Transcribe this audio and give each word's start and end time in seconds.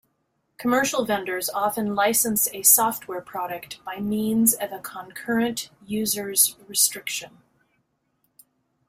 Commercial 0.57 1.05
vendors 1.05 1.47
often 1.51 1.93
license 1.93 2.47
a 2.53 2.63
software 2.63 3.21
product 3.21 3.85
by 3.85 3.99
means 3.99 4.55
of 4.55 4.71
a 4.71 4.79
concurrent 4.79 5.69
users 5.85 6.55
restriction. 6.67 7.37